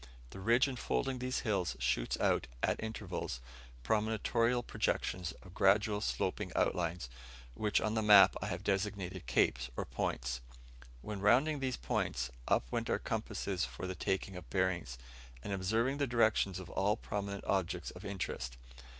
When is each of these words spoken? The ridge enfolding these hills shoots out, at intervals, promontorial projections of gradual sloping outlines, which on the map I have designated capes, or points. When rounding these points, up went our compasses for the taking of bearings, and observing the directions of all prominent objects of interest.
The 0.31 0.39
ridge 0.39 0.67
enfolding 0.67 1.19
these 1.19 1.41
hills 1.41 1.75
shoots 1.77 2.19
out, 2.19 2.47
at 2.63 2.83
intervals, 2.83 3.39
promontorial 3.83 4.65
projections 4.65 5.31
of 5.43 5.53
gradual 5.53 6.01
sloping 6.01 6.51
outlines, 6.55 7.07
which 7.53 7.79
on 7.79 7.93
the 7.93 8.01
map 8.01 8.35
I 8.41 8.47
have 8.47 8.63
designated 8.63 9.27
capes, 9.27 9.69
or 9.77 9.85
points. 9.85 10.41
When 11.03 11.19
rounding 11.21 11.59
these 11.59 11.77
points, 11.77 12.31
up 12.47 12.63
went 12.71 12.89
our 12.89 12.97
compasses 12.97 13.63
for 13.63 13.85
the 13.85 13.93
taking 13.93 14.35
of 14.35 14.49
bearings, 14.49 14.97
and 15.43 15.53
observing 15.53 15.99
the 15.99 16.07
directions 16.07 16.57
of 16.57 16.71
all 16.71 16.97
prominent 16.97 17.43
objects 17.45 17.91
of 17.91 18.03
interest. 18.03 18.57